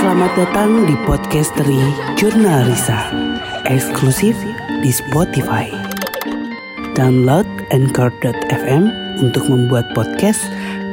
[0.00, 1.76] Selamat datang di podcast dari
[2.16, 3.12] Jurnal Risa,
[3.68, 4.32] eksklusif
[4.80, 5.68] di Spotify.
[6.96, 8.88] Download Anchor.fm
[9.20, 10.40] untuk membuat podcast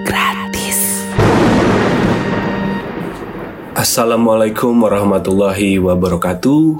[0.04, 1.08] gratis.
[3.80, 6.76] Assalamualaikum warahmatullahi wabarakatuh.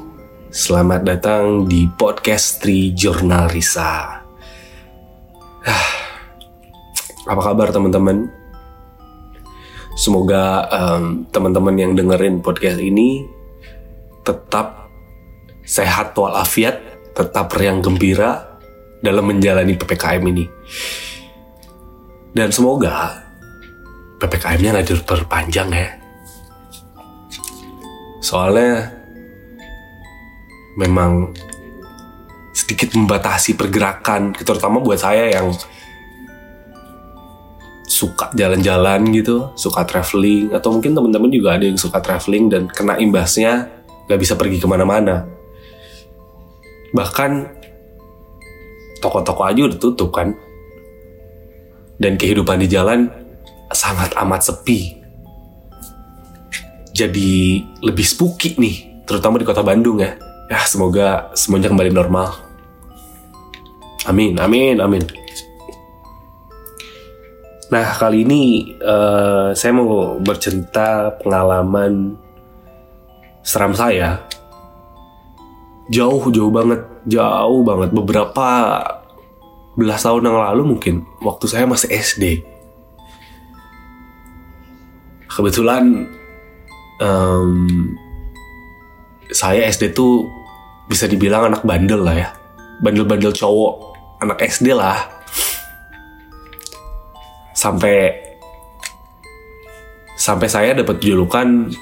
[0.52, 4.20] Selamat datang di podcast Tri Jurnal Risa.
[5.64, 5.88] Ah,
[7.24, 8.37] Apa kabar teman-teman?
[9.98, 13.26] Semoga em, teman-teman yang dengerin podcast ini
[14.22, 14.94] tetap
[15.66, 16.78] sehat walafiat,
[17.18, 18.62] tetap riang gembira
[19.02, 20.46] dalam menjalani PPKM ini.
[22.30, 23.26] Dan semoga
[24.22, 25.90] PPKM-nya nggak diperpanjang ya.
[28.22, 28.94] Soalnya
[30.78, 31.34] memang
[32.54, 35.50] sedikit membatasi pergerakan, terutama buat saya yang
[37.98, 43.02] suka jalan-jalan gitu, suka traveling, atau mungkin teman-teman juga ada yang suka traveling dan kena
[43.02, 43.74] imbasnya
[44.06, 45.26] gak bisa pergi ke mana-mana.
[46.94, 47.32] Bahkan
[49.02, 50.38] toko-toko aja udah tutup kan,
[51.98, 53.10] dan kehidupan di jalan
[53.74, 55.02] sangat amat sepi.
[56.94, 60.18] Jadi lebih spooky nih, terutama di kota Bandung ya.
[60.48, 62.32] Ya semoga semuanya kembali normal.
[64.08, 65.04] Amin, amin, amin.
[67.68, 72.16] Nah kali ini eh, saya mau bercerita pengalaman
[73.44, 74.24] seram saya.
[75.88, 77.96] Jauh, jauh banget, jauh banget.
[77.96, 78.48] Beberapa
[79.80, 82.44] belas tahun yang lalu mungkin, waktu saya masih SD.
[85.32, 86.12] Kebetulan
[87.00, 87.52] em,
[89.32, 90.28] saya SD tuh
[90.92, 92.30] bisa dibilang anak bandel lah ya.
[92.84, 95.17] Bandel-bandel cowok, anak SD lah.
[97.58, 98.14] Sampai
[100.14, 101.74] sampai saya dapat julukan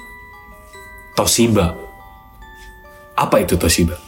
[1.19, 1.75] Toshiba.
[3.19, 3.99] Apa itu Toshiba?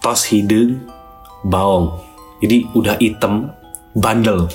[0.00, 0.88] Tos hidung
[1.44, 2.00] baong.
[2.40, 3.52] Jadi udah hitam,
[3.92, 4.48] bandel.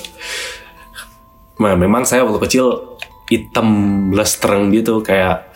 [1.62, 2.98] Nah, memang saya waktu kecil
[3.30, 3.68] hitam
[4.10, 5.50] lestreng gitu kayak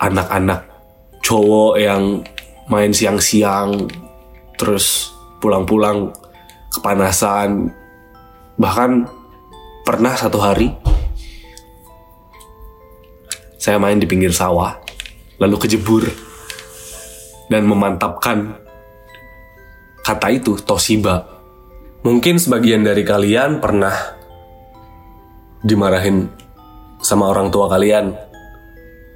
[0.00, 0.68] anak-anak
[1.20, 2.24] cowok yang
[2.68, 3.88] main siang-siang
[4.56, 5.12] terus
[5.42, 6.12] pulang-pulang
[6.72, 7.72] kepanasan.
[8.58, 8.90] Bahkan
[9.86, 10.68] pernah satu hari
[13.58, 14.78] saya main di pinggir sawah
[15.38, 16.04] lalu kejebur
[17.48, 18.56] dan memantapkan
[20.04, 21.36] kata itu Toshiba.
[22.00, 23.92] Mungkin sebagian dari kalian pernah
[25.60, 26.30] dimarahin
[27.02, 28.14] sama orang tua kalian.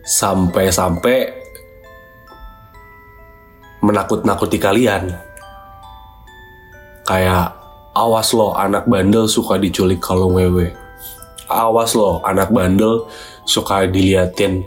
[0.02, 1.30] Sampai-sampai
[3.86, 5.14] menakut-nakuti kalian.
[7.02, 7.58] Kayak
[7.92, 10.72] awas lo anak bandel suka diculik kalau wewe.
[11.50, 13.06] Awas lo anak bandel
[13.44, 14.64] suka diliatin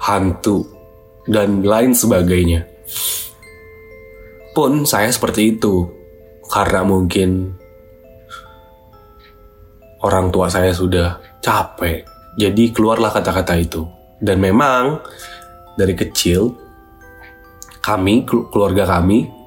[0.00, 0.64] hantu
[1.26, 2.64] dan lain sebagainya.
[4.54, 5.86] Pun saya seperti itu
[6.48, 7.54] karena mungkin
[10.02, 12.06] orang tua saya sudah capek.
[12.38, 13.82] Jadi keluarlah kata-kata itu.
[14.18, 14.98] Dan memang
[15.78, 16.54] dari kecil
[17.82, 19.37] kami kelu- keluarga kami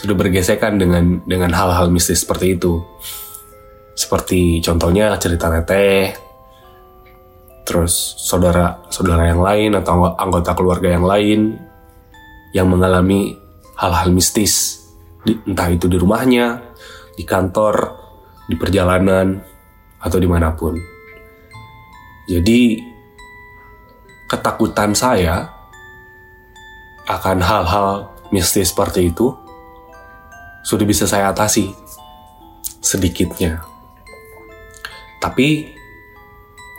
[0.00, 2.80] sudah bergesekan dengan dengan hal-hal mistis seperti itu.
[3.92, 6.16] Seperti contohnya cerita teteh,
[7.68, 11.60] terus saudara-saudara yang lain atau anggota keluarga yang lain
[12.56, 13.36] yang mengalami
[13.76, 14.80] hal-hal mistis,
[15.44, 16.64] entah itu di rumahnya,
[17.12, 17.92] di kantor,
[18.48, 19.36] di perjalanan,
[20.00, 20.74] atau di mana pun.
[22.24, 22.80] Jadi
[24.32, 25.44] ketakutan saya
[27.04, 27.88] akan hal-hal
[28.30, 29.34] mistis seperti itu
[30.64, 31.72] sudah bisa saya atasi
[32.80, 33.60] sedikitnya.
[35.20, 35.76] Tapi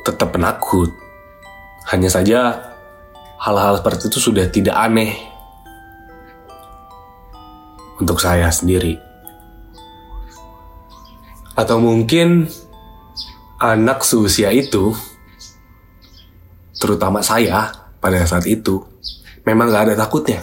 [0.01, 0.89] tetap penakut.
[1.89, 2.71] Hanya saja
[3.41, 5.17] hal-hal seperti itu sudah tidak aneh
[8.01, 8.97] untuk saya sendiri.
[11.53, 12.49] Atau mungkin
[13.61, 14.95] anak seusia itu,
[16.81, 17.69] terutama saya
[18.01, 18.81] pada saat itu,
[19.45, 20.41] memang gak ada takutnya.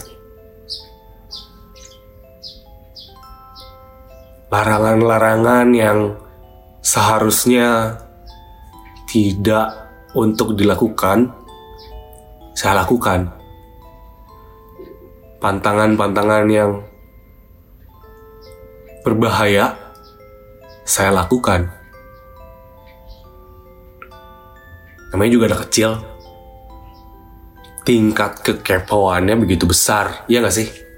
[4.49, 6.17] Larangan-larangan yang
[6.81, 8.01] seharusnya
[9.05, 9.69] tidak
[10.17, 11.29] untuk dilakukan,
[12.57, 13.29] saya lakukan.
[15.37, 16.81] Pantangan-pantangan yang
[19.05, 19.77] berbahaya,
[20.81, 21.69] saya lakukan.
[25.13, 25.91] Namanya juga anak kecil.
[27.85, 30.88] Tingkat kekepoannya begitu besar, iya gak sih?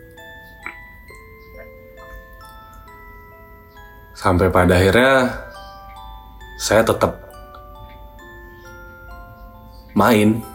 [4.22, 5.34] Sampai pada akhirnya
[6.62, 7.18] saya tetap
[9.98, 10.46] main.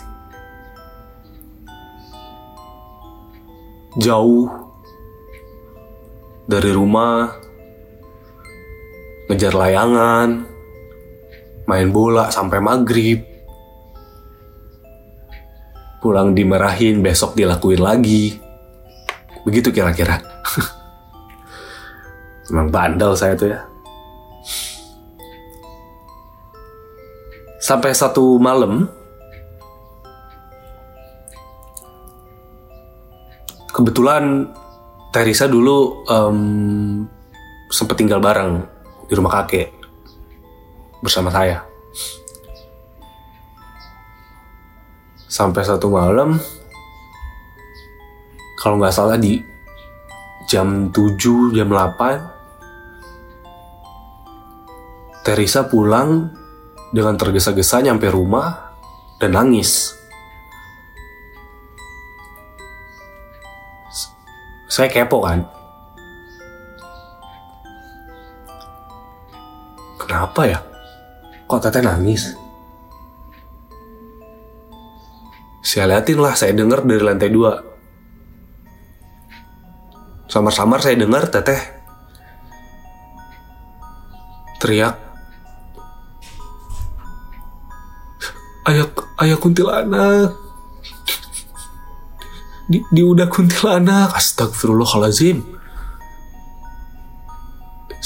[3.98, 4.46] Jauh
[6.46, 7.32] dari rumah
[9.26, 10.46] ngejar layangan
[11.66, 13.18] main bola sampai maghrib.
[15.98, 18.38] Pulang dimarahin besok dilakuin lagi.
[19.42, 20.22] Begitu kira-kira
[22.50, 23.60] emang bandel saya tuh ya.
[27.58, 28.86] Sampai satu malam
[33.74, 34.46] kebetulan
[35.10, 36.38] Teresa dulu em,
[37.72, 38.62] sempet tinggal bareng
[39.08, 39.72] di rumah kakek
[41.02, 41.64] bersama saya.
[45.26, 46.38] Sampai satu malam
[48.62, 49.42] kalau nggak salah di
[50.46, 52.35] jam 7 jam 8
[55.26, 56.30] Teresa pulang
[56.94, 58.78] dengan tergesa-gesa nyampe rumah
[59.18, 59.90] dan nangis.
[64.70, 65.42] Saya kepo kan.
[69.98, 70.62] Kenapa ya?
[71.50, 72.30] Kok teteh nangis?
[75.66, 77.58] Saya liatin lah, saya dengar dari lantai dua.
[80.30, 81.58] Samar-samar saya dengar teteh
[84.62, 85.05] teriak
[88.68, 88.86] ayah
[89.22, 90.34] ayah kuntilanak.
[92.66, 94.14] Di, di udah kuntilanak.
[94.14, 95.56] Astagfirullahalazim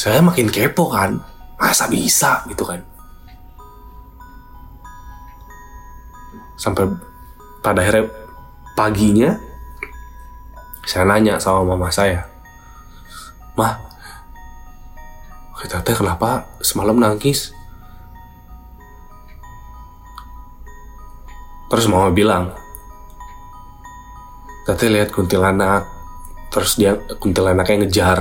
[0.00, 1.20] saya makin kepo kan.
[1.60, 2.80] Masa bisa gitu kan?
[6.56, 6.88] Sampai
[7.60, 8.08] pada akhirnya
[8.72, 9.30] paginya
[10.88, 12.24] saya nanya sama mama saya
[13.52, 13.76] mah
[15.60, 17.52] kita teh kenapa semalam nangis
[21.70, 22.50] Terus mama bilang,
[24.67, 25.87] Tete lihat kuntilanak,
[26.50, 28.19] terus dia kuntilanaknya ngejar.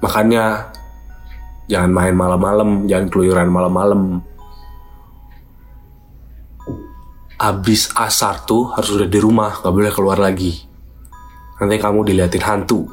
[0.00, 0.70] Makanya
[1.68, 4.22] jangan main malam-malam, jangan keluyuran malam-malam.
[7.36, 10.64] Abis asar tuh harus udah di rumah, gak boleh keluar lagi.
[11.60, 12.88] Nanti kamu diliatin hantu.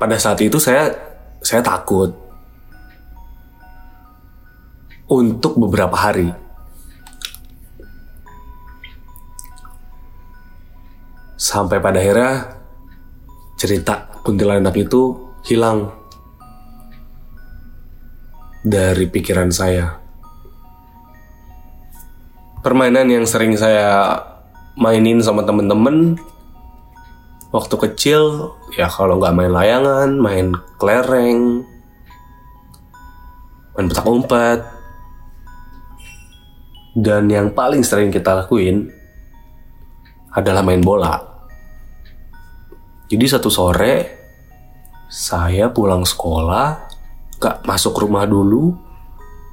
[0.00, 0.90] Pada saat itu saya
[1.44, 2.23] saya takut
[5.08, 6.32] untuk beberapa hari.
[11.36, 12.56] Sampai pada akhirnya
[13.60, 15.92] cerita kuntilanak itu hilang
[18.64, 20.00] dari pikiran saya.
[22.64, 24.16] Permainan yang sering saya
[24.74, 26.16] mainin sama temen-temen
[27.52, 30.46] waktu kecil ya kalau nggak main layangan, main
[30.80, 31.62] kelereng,
[33.76, 34.60] main petak umpet,
[36.94, 38.86] dan yang paling sering kita lakuin
[40.30, 41.18] adalah main bola.
[43.10, 43.94] Jadi satu sore
[45.10, 46.66] saya pulang sekolah,
[47.38, 48.74] gak masuk rumah dulu,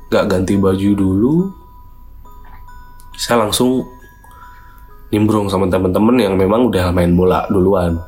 [0.10, 1.36] gak ganti baju dulu,
[3.18, 3.86] saya langsung
[5.14, 8.00] nimbrung sama temen-temen yang memang udah main bola duluan.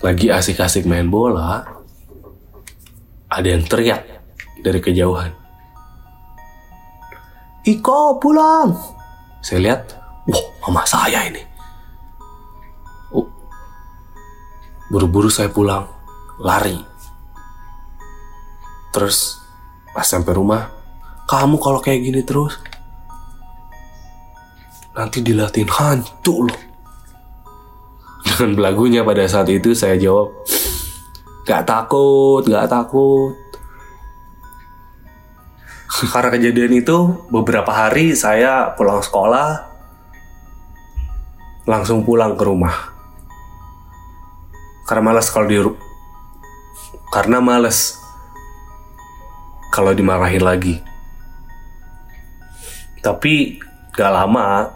[0.00, 1.66] Lagi asik-asik main bola,
[3.28, 4.17] ada yang teriak
[4.62, 5.32] dari kejauhan.
[7.68, 8.72] Iko pulang.
[9.44, 9.92] Saya lihat,
[10.24, 11.42] wah mama saya ini.
[13.12, 13.28] Oh,
[14.88, 15.84] buru-buru saya pulang,
[16.40, 16.80] lari.
[18.94, 19.36] Terus
[19.92, 20.72] pas sampai rumah,
[21.28, 22.56] kamu kalau kayak gini terus,
[24.96, 26.60] nanti dilatin hantu loh.
[28.24, 30.32] Dengan belagunya pada saat itu saya jawab,
[31.44, 33.47] gak takut, gak takut.
[35.88, 39.64] Karena kejadian itu beberapa hari saya pulang sekolah
[41.64, 42.92] langsung pulang ke rumah.
[44.84, 45.56] Karena malas kalau di
[47.08, 47.96] karena malas
[49.72, 50.80] kalau dimarahin lagi.
[53.00, 53.56] Tapi
[53.96, 54.68] gak lama,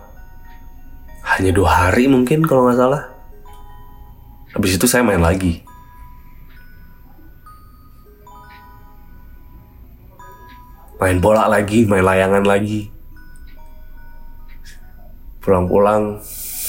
[1.36, 3.02] hanya dua hari mungkin kalau nggak salah.
[4.52, 5.64] Habis itu saya main lagi.
[11.02, 12.86] Main bola lagi, main layangan lagi.
[15.42, 16.22] Pulang-pulang,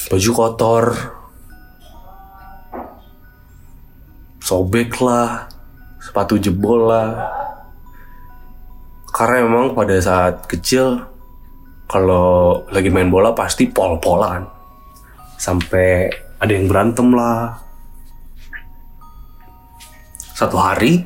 [0.10, 0.86] baju kotor,
[4.42, 5.46] sobek lah,
[6.02, 7.30] sepatu jebol lah.
[9.14, 10.98] Karena memang pada saat kecil,
[11.86, 14.50] kalau lagi main bola pasti pol-polan.
[15.38, 16.10] Sampai
[16.42, 17.54] ada yang berantem lah.
[20.34, 21.06] Satu hari,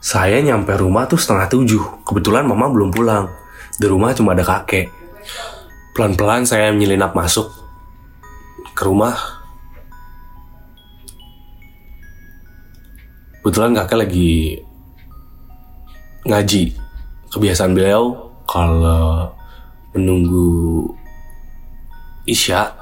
[0.00, 2.08] Saya nyampe rumah tuh setengah tujuh.
[2.08, 3.28] Kebetulan mama belum pulang.
[3.76, 4.88] Di rumah cuma ada kakek.
[5.92, 7.52] Pelan-pelan saya menyelinap masuk
[8.72, 9.12] ke rumah.
[13.44, 14.32] Kebetulan kakek lagi
[16.24, 16.72] ngaji.
[17.30, 19.36] Kebiasaan beliau kalau
[19.92, 20.88] menunggu
[22.24, 22.72] Isya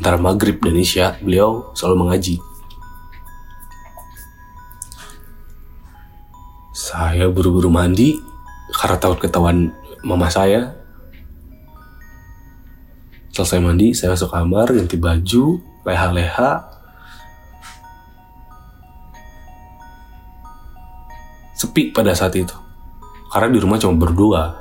[0.00, 2.55] antara maghrib dan Isya beliau selalu mengaji.
[6.86, 8.14] Saya buru-buru mandi
[8.70, 9.74] karena takut ketahuan
[10.06, 10.70] mama saya.
[13.34, 16.62] Selesai mandi, saya masuk kamar, ganti baju, leha-leha.
[21.58, 22.54] Sepi pada saat itu.
[23.34, 24.54] Karena di rumah cuma berdua.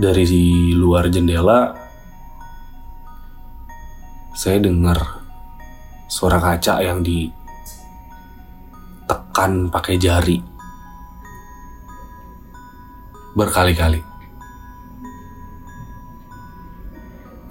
[0.00, 0.24] Dari
[0.72, 1.76] luar jendela,
[4.32, 4.96] saya dengar
[6.08, 7.04] suara kaca yang
[9.12, 10.40] ditekan pakai jari
[13.36, 14.00] berkali-kali.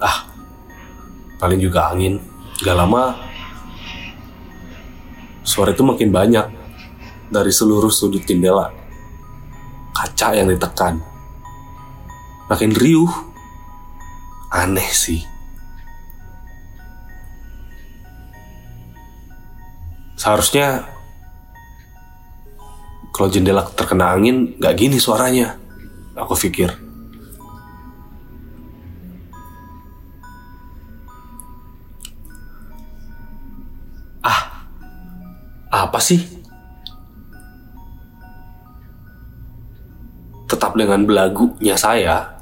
[0.02, 0.26] Ah,
[1.38, 2.18] paling juga angin.
[2.62, 3.14] Gak lama,
[5.46, 6.46] suara itu makin banyak
[7.30, 8.70] dari seluruh sudut jendela.
[9.94, 10.98] Kaca yang ditekan.
[12.50, 13.10] Makin riuh.
[14.50, 15.22] Aneh sih.
[20.18, 20.91] Seharusnya
[23.12, 25.60] kalau jendela terkena angin nggak gini suaranya.
[26.16, 26.72] Aku pikir.
[34.24, 34.64] Ah,
[35.68, 36.24] apa sih?
[40.48, 42.40] Tetap dengan belagunya saya.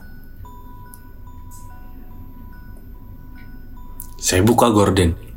[4.23, 5.30] Saya buka gorden.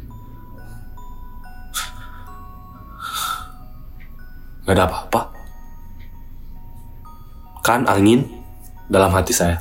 [4.63, 5.21] Gak ada apa-apa.
[7.63, 8.23] Kan angin
[8.87, 9.59] dalam hati saya.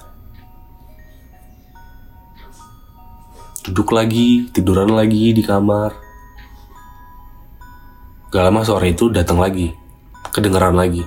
[3.62, 5.94] Duduk lagi, tiduran lagi di kamar.
[8.30, 9.70] Gak lama sore itu datang lagi.
[10.30, 11.02] Kedengeran lagi.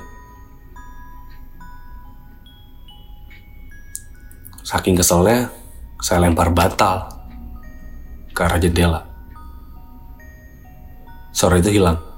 [4.64, 5.52] Saking keselnya,
[6.04, 7.12] saya lempar batal
[8.36, 9.02] ke arah jendela.
[11.36, 12.15] Sore itu hilang.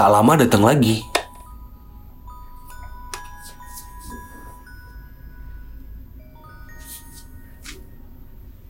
[0.00, 1.04] Tak lama datang lagi.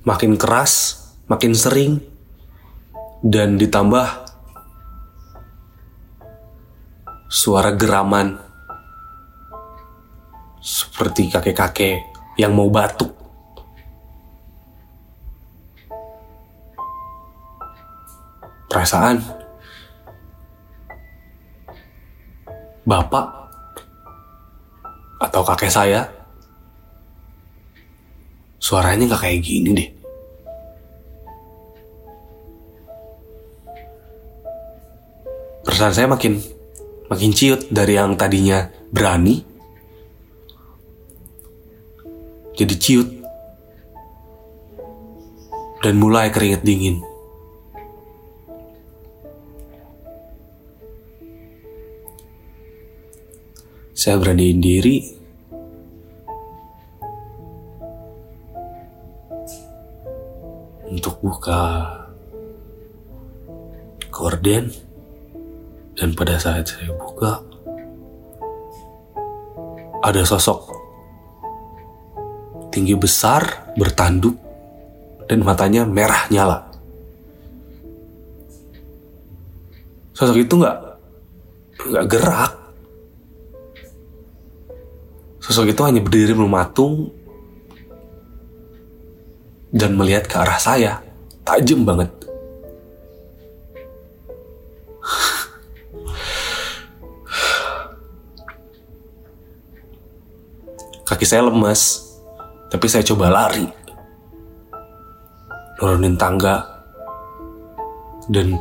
[0.03, 0.99] Makin keras,
[1.31, 2.03] makin sering,
[3.23, 4.27] dan ditambah
[7.31, 8.35] suara geraman
[10.59, 12.11] seperti kakek-kakek
[12.43, 13.15] yang mau batuk.
[18.67, 19.40] Perasaan
[22.91, 23.27] bapak
[25.23, 26.11] atau kakek saya
[28.59, 29.89] suaranya nggak kayak gini deh.
[35.63, 36.43] Perasaan saya makin
[37.07, 39.47] makin ciut dari yang tadinya berani
[42.59, 43.09] jadi ciut
[45.81, 47.10] dan mulai keringet dingin.
[54.01, 54.97] Saya beraniin diri
[60.89, 61.85] untuk buka
[64.09, 64.73] gorden
[66.01, 67.45] dan pada saat saya buka
[70.01, 70.73] ada sosok
[72.73, 74.41] tinggi besar bertanduk
[75.29, 76.73] dan matanya merah nyala.
[80.17, 80.79] Sosok itu nggak
[81.85, 82.60] nggak gerak.
[85.51, 87.11] Sosok itu hanya berdiri mematung
[89.75, 91.03] dan melihat ke arah saya,
[91.43, 92.07] tajam banget.
[101.03, 101.99] Kaki saya lemas,
[102.71, 103.67] tapi saya coba lari.
[105.83, 106.63] Nurunin tangga
[108.31, 108.55] dan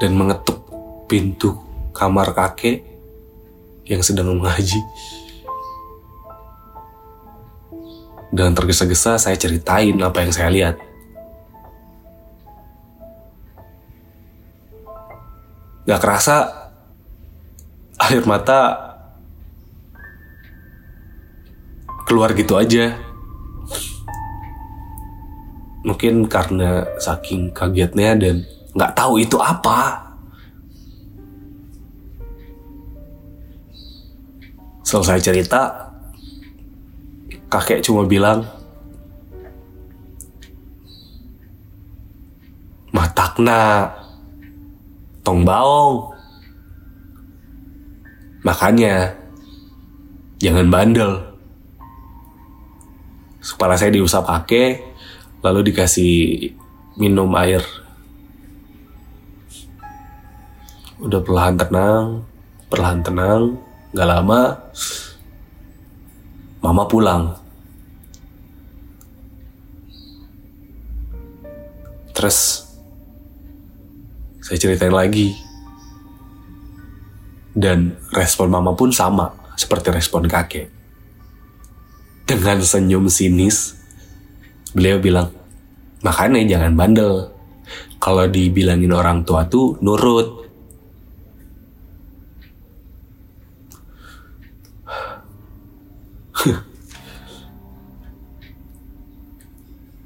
[0.00, 0.64] dan mengetuk
[1.12, 1.60] pintu
[1.92, 2.80] kamar kakek
[3.84, 4.80] yang sedang mengaji.
[8.36, 10.76] Dengan tergesa-gesa saya ceritain apa yang saya lihat.
[15.88, 16.36] Gak kerasa
[17.96, 18.76] air mata
[22.04, 22.92] keluar gitu aja
[25.86, 28.42] mungkin karena saking kagetnya dan
[28.74, 30.02] nggak tahu itu apa
[34.82, 35.85] selesai cerita
[37.46, 38.46] kakek cuma bilang
[42.90, 43.92] matakna
[45.22, 46.14] tong baong.
[48.46, 49.10] Makanya
[50.38, 51.12] jangan bandel.
[53.42, 54.82] Kepala saya diusap pakai
[55.42, 56.50] lalu dikasih
[56.98, 57.62] minum air.
[61.02, 62.26] Udah perlahan tenang
[62.66, 63.42] perlahan tenang
[63.94, 64.40] nggak lama
[66.66, 67.30] mama pulang.
[72.10, 72.66] Terus
[74.42, 75.38] saya ceritain lagi.
[77.56, 80.68] Dan respon mama pun sama seperti respon kakek.
[82.26, 83.78] Dengan senyum sinis
[84.74, 85.30] beliau bilang
[86.02, 87.30] makanya jangan bandel.
[87.96, 90.45] Kalau dibilangin orang tua tuh nurut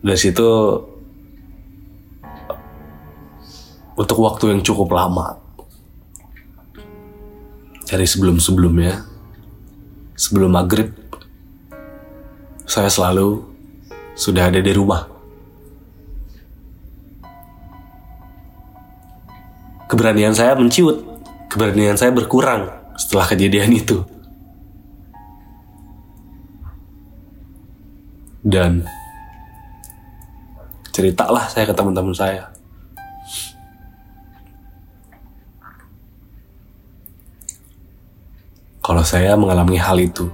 [0.00, 0.48] dari situ
[4.00, 5.36] untuk waktu yang cukup lama
[7.84, 9.04] dari sebelum-sebelumnya
[10.16, 10.94] sebelum maghrib
[12.64, 13.44] saya selalu
[14.14, 15.10] sudah ada di rumah.
[19.90, 21.02] Keberanian saya menciut
[21.50, 24.06] keberanian saya berkurang setelah kejadian itu.
[28.46, 28.86] Dan
[30.90, 32.50] ceritalah saya ke teman-teman saya
[38.90, 40.26] kalau saya mengalami hal itu.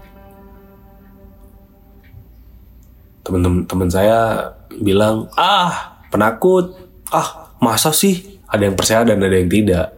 [3.21, 4.49] Teman-teman saya
[4.81, 6.73] bilang, ah penakut,
[7.13, 9.93] ah masa sih ada yang percaya dan ada yang tidak.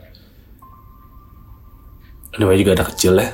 [2.35, 3.31] Namanya juga ada kecil ya.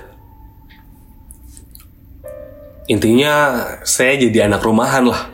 [2.93, 5.34] Intinya saya jadi anak rumahan lah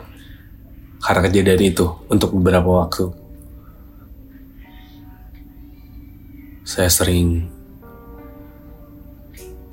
[1.01, 3.09] karena kejadian itu untuk beberapa waktu.
[6.61, 7.49] Saya sering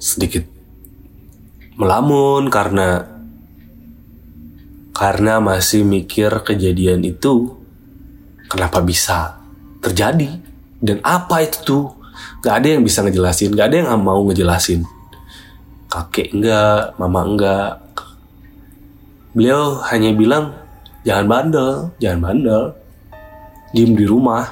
[0.00, 0.48] sedikit
[1.78, 3.06] melamun karena
[4.96, 7.54] karena masih mikir kejadian itu
[8.50, 9.38] kenapa bisa
[9.78, 10.42] terjadi
[10.82, 11.84] dan apa itu tuh?
[12.42, 14.82] Gak ada yang bisa ngejelasin gak ada yang mau ngejelasin.
[15.86, 17.72] Kakek enggak mama enggak.
[19.38, 20.67] Beliau hanya bilang
[21.08, 22.62] jangan bandel jangan bandel.
[23.72, 24.44] Diem di rumah.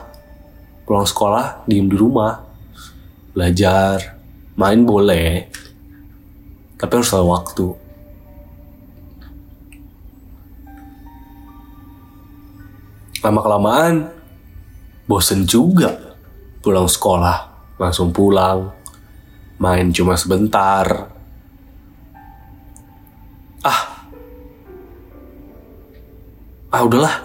[0.89, 2.41] Pulang sekolah diem di rumah.
[3.37, 4.17] Belajar.
[4.57, 5.53] Main boleh.
[6.81, 7.67] Tapi harus tahu waktu.
[13.21, 13.95] Lama kelamaan
[15.05, 16.17] bosen juga
[16.65, 17.53] pulang sekolah.
[17.77, 18.73] Langsung pulang.
[19.61, 21.13] Main cuma sebentar.
[23.61, 23.96] Ah
[26.77, 27.17] ah udahlah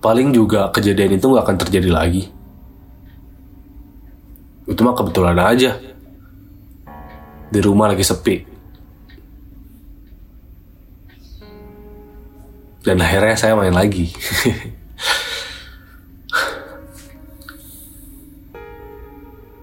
[0.00, 2.32] paling juga kejadian itu nggak akan terjadi lagi
[4.62, 5.74] itu mah kebetulan aja.
[7.52, 8.46] Di rumah lagi sepi.
[12.82, 14.10] Dan akhirnya saya main lagi.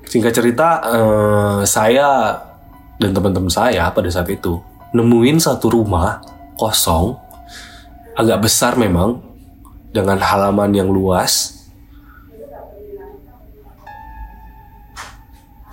[0.10, 2.34] Singkat cerita, eh, saya
[3.00, 4.60] dan teman-teman saya pada saat itu
[4.96, 6.22] nemuin satu rumah
[6.60, 7.18] kosong,
[8.18, 9.22] agak besar memang,
[9.90, 11.60] dengan halaman yang luas,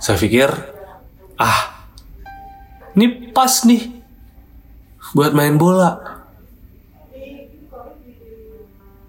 [0.07, 0.47] Saya pikir,
[1.35, 1.83] ah,
[2.95, 3.91] ini pas nih
[5.11, 5.99] buat main bola.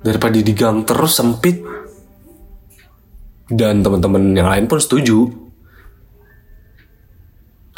[0.03, 1.63] Daripada di gang terus sempit.
[3.47, 5.31] Dan teman-teman yang lain pun setuju.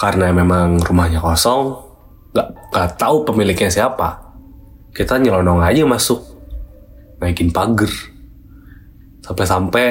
[0.00, 1.89] Karena memang rumahnya kosong,
[2.70, 4.30] gak, tahu pemiliknya siapa.
[4.90, 6.22] Kita nyelonong aja masuk,
[7.22, 7.90] naikin pagar.
[9.22, 9.86] Sampai-sampai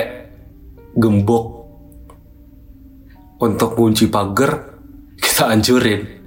[0.96, 1.46] gembok
[3.40, 4.80] untuk kunci pagar
[5.24, 6.20] kita hancurin.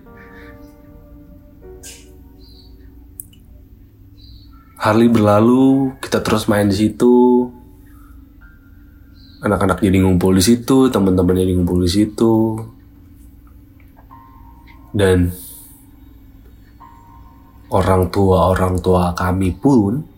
[4.82, 7.46] Harley berlalu, kita terus main di situ.
[9.38, 12.58] Anak-anak jadi ngumpul di situ, teman-teman jadi ngumpul di situ.
[14.90, 15.30] Dan
[17.72, 20.12] orang tua orang tua kami pun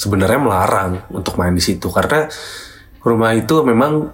[0.00, 1.92] sebenarnya melarang untuk main di situ.
[1.92, 2.24] Karena
[3.04, 4.08] rumah itu memang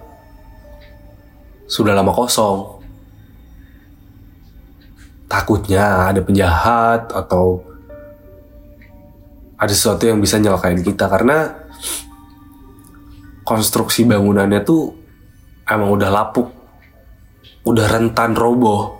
[1.63, 2.83] sudah lama kosong.
[5.27, 7.63] Takutnya ada penjahat atau
[9.55, 11.07] ada sesuatu yang bisa nyelakain kita.
[11.07, 11.55] Karena
[13.47, 14.91] konstruksi bangunannya tuh
[15.63, 16.51] emang udah lapuk,
[17.63, 18.96] udah rentan roboh.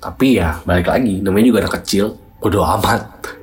[0.00, 3.36] Tapi ya balik lagi, namanya juga anak kecil, bodo amat.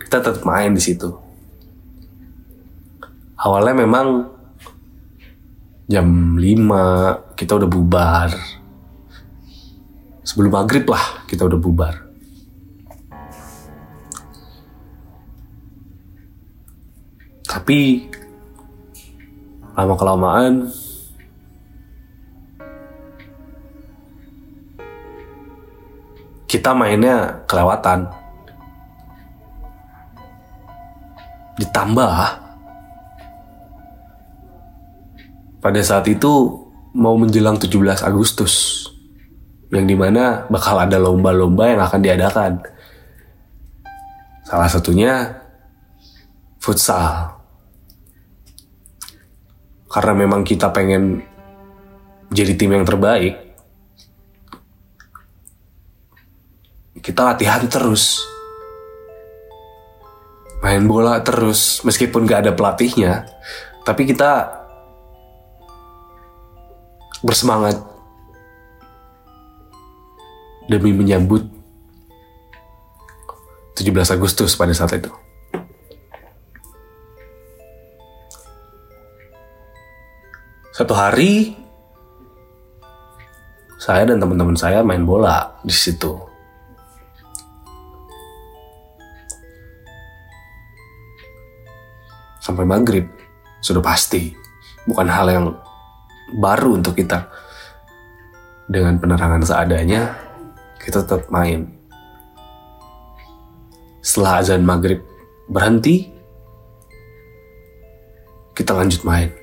[0.00, 1.12] Kita tetap main di situ.
[3.36, 4.06] Awalnya memang
[5.84, 8.32] jam 5 kita udah bubar.
[10.24, 11.94] Sebelum maghrib lah kita udah bubar.
[17.44, 18.08] Tapi
[19.76, 20.54] lama kelamaan
[26.54, 28.06] kita mainnya kelewatan.
[31.58, 32.14] Ditambah
[35.58, 36.62] pada saat itu
[36.94, 38.86] mau menjelang 17 Agustus
[39.74, 42.62] yang di mana bakal ada lomba-lomba yang akan diadakan.
[44.46, 45.42] Salah satunya
[46.62, 47.34] futsal.
[49.90, 51.18] Karena memang kita pengen
[52.30, 53.43] jadi tim yang terbaik,
[57.04, 58.24] kita latihan terus.
[60.64, 63.28] Main bola terus, meskipun gak ada pelatihnya,
[63.84, 64.48] tapi kita
[67.20, 67.76] bersemangat
[70.64, 71.44] demi menyambut
[73.76, 75.12] 17 Agustus pada saat itu.
[80.72, 81.52] Satu hari
[83.76, 86.23] saya dan teman-teman saya main bola di situ.
[92.54, 93.10] Sampai maghrib
[93.58, 94.30] sudah pasti
[94.86, 95.46] bukan hal yang
[96.38, 97.26] baru untuk kita.
[98.70, 100.14] Dengan penerangan seadanya
[100.78, 101.66] kita tetap main.
[104.06, 105.02] Setelah azan maghrib
[105.50, 106.14] berhenti,
[108.54, 109.34] kita lanjut main.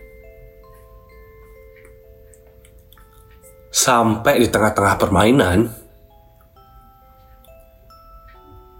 [3.75, 5.67] Sampai di tengah-tengah permainan,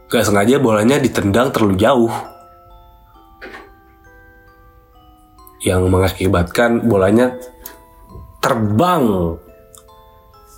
[0.08, 2.31] gak sengaja bolanya ditendang terlalu jauh.
[5.62, 7.38] Yang mengakibatkan bolanya
[8.42, 9.38] terbang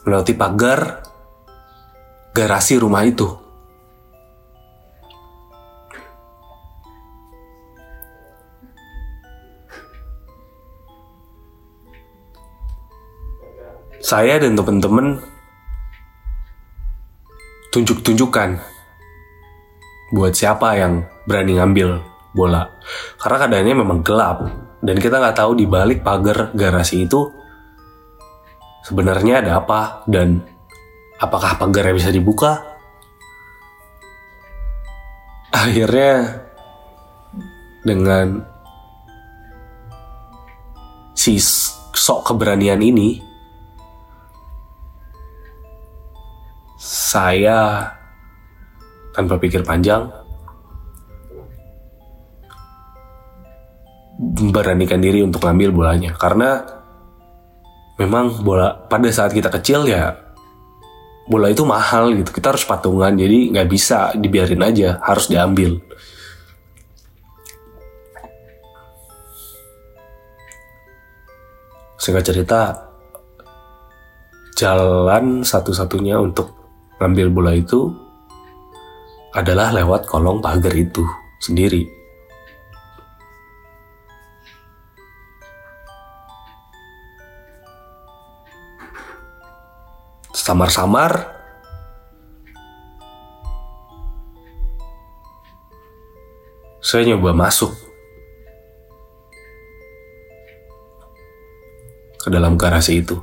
[0.08, 1.04] melewati pagar
[2.32, 3.44] garasi rumah itu.
[14.04, 15.18] saya dan teman-teman
[17.72, 18.60] tunjuk-tunjukkan
[20.12, 22.04] buat siapa yang berani ngambil
[22.36, 22.68] bola.
[23.18, 24.44] Karena keadaannya memang gelap
[24.84, 27.32] dan kita nggak tahu di balik pagar garasi itu
[28.84, 30.44] sebenarnya ada apa dan
[31.24, 32.60] apakah pagarnya bisa dibuka.
[35.56, 36.44] Akhirnya
[37.88, 38.44] dengan
[41.16, 41.40] si
[41.96, 43.24] sok keberanian ini
[46.76, 47.88] saya
[49.16, 50.23] tanpa pikir panjang
[54.24, 56.12] memberanikan diri untuk ngambil bolanya.
[56.16, 56.64] Karena
[58.00, 60.16] memang bola pada saat kita kecil ya
[61.28, 62.32] bola itu mahal gitu.
[62.32, 65.80] Kita harus patungan jadi nggak bisa dibiarin aja harus diambil.
[72.04, 72.62] Singkat cerita
[74.60, 76.52] jalan satu-satunya untuk
[77.00, 77.96] ngambil bola itu
[79.32, 81.02] adalah lewat kolong pagar itu
[81.40, 82.03] sendiri.
[90.34, 91.30] Samar-samar
[96.82, 97.72] saya nyoba masuk
[102.24, 103.20] ke dalam garasi itu.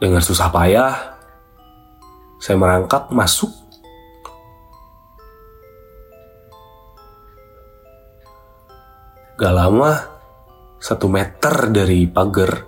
[0.00, 0.96] Dengan susah payah,
[2.40, 3.59] saya merangkak masuk.
[9.40, 9.96] Gak lama,
[10.76, 12.60] satu meter dari pagar,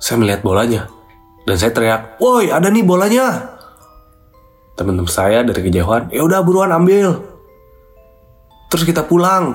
[0.00, 0.88] saya melihat bolanya.
[1.44, 3.60] Dan saya teriak, woi ada nih bolanya.
[4.72, 7.20] Teman-teman saya dari kejauhan, ya udah buruan ambil.
[8.72, 9.52] Terus kita pulang.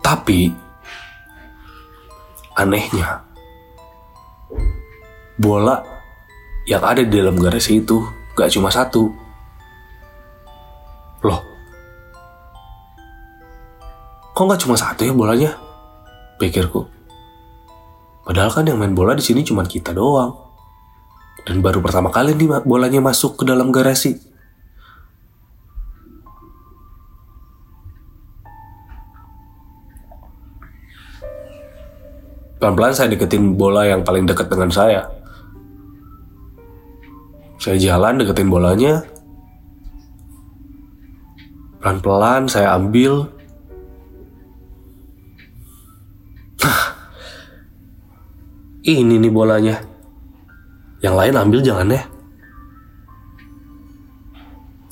[0.00, 0.56] Tapi
[2.56, 3.28] anehnya
[5.36, 5.97] bola
[6.68, 8.04] yang ada di dalam garasi itu
[8.36, 9.08] gak cuma satu.
[11.24, 11.40] Loh,
[14.36, 15.56] kok gak cuma satu ya bolanya?
[16.36, 16.84] Pikirku.
[18.28, 20.36] Padahal kan yang main bola di sini cuma kita doang.
[21.48, 24.20] Dan baru pertama kali nih bolanya masuk ke dalam garasi.
[32.60, 35.17] Pelan-pelan saya deketin bola yang paling dekat dengan saya.
[37.58, 39.02] Saya jalan deketin bolanya.
[41.82, 43.26] Pelan-pelan saya ambil.
[48.88, 49.82] Ini nih bolanya.
[51.02, 52.02] Yang lain ambil jangan ya.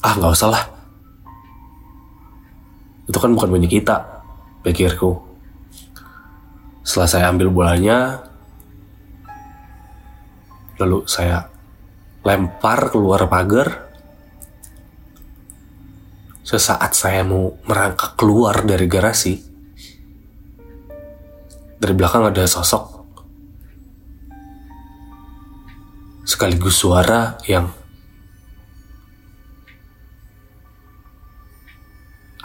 [0.03, 0.65] Ah nggak usah lah.
[3.07, 4.03] Itu kan bukan punya kita,
[4.67, 5.15] pikirku.
[6.83, 8.23] Setelah saya ambil bolanya,
[10.79, 11.47] lalu saya
[12.27, 13.87] lempar keluar pagar.
[16.43, 19.35] Sesaat saya mau merangkak keluar dari garasi,
[21.79, 22.97] dari belakang ada sosok
[26.27, 27.71] sekaligus suara yang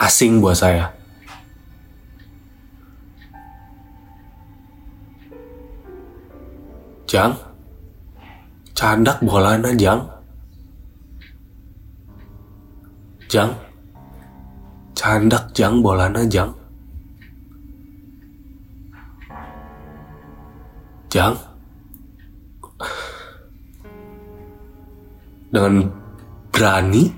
[0.01, 0.93] asing buat saya.
[7.05, 7.50] Jang,
[8.75, 10.01] candak bolana Jang.
[13.31, 13.51] Jang,
[14.95, 16.51] candak Jang bolana Jang.
[21.11, 21.35] Jang.
[25.51, 25.83] Dengan
[26.51, 27.11] berani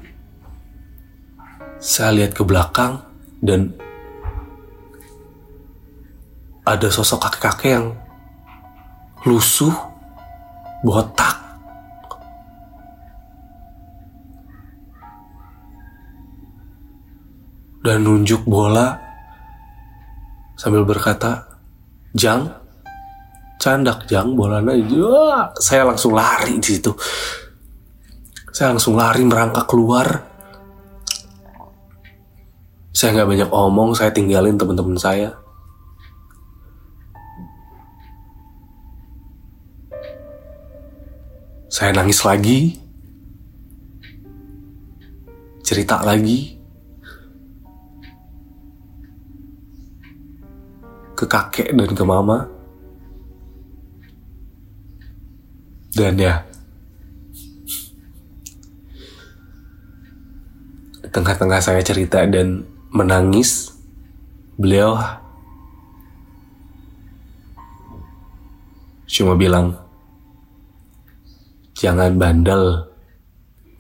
[1.78, 2.98] saya lihat ke belakang
[3.44, 3.76] dan
[6.64, 7.88] ada sosok kakek-kakek yang
[9.28, 9.76] lusuh,
[10.80, 11.43] botak.
[17.84, 18.96] Dan nunjuk bola
[20.56, 21.60] sambil berkata,
[22.16, 22.48] Jang,
[23.60, 24.72] candak Jang, bolanya.
[25.04, 26.96] Wah, saya langsung lari di situ.
[28.56, 30.08] Saya langsung lari merangkak keluar.
[32.96, 35.36] Saya nggak banyak omong, saya tinggalin teman-teman saya.
[41.68, 42.80] Saya nangis lagi.
[45.66, 46.63] Cerita lagi.
[51.14, 52.50] Ke kakek dan ke mama.
[55.94, 56.42] Dan ya.
[61.14, 63.70] Tengah-tengah saya cerita dan menangis,
[64.58, 64.98] beliau
[69.06, 69.78] cuma bilang,
[71.78, 72.90] Jangan bandel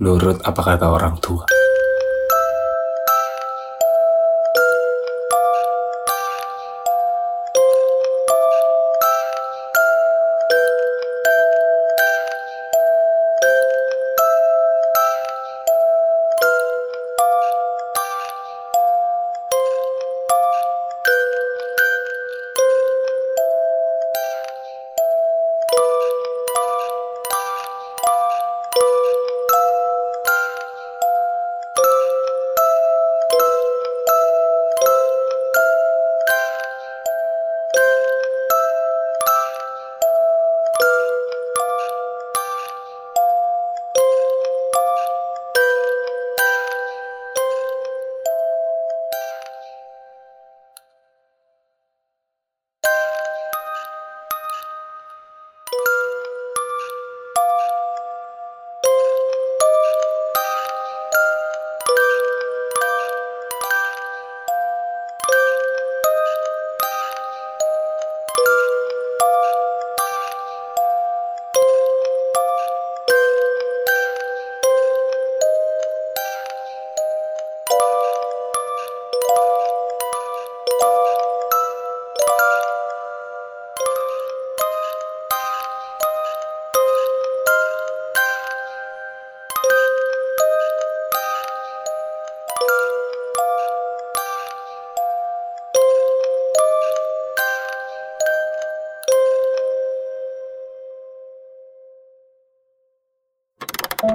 [0.03, 1.47] nurut apa kata orang tua.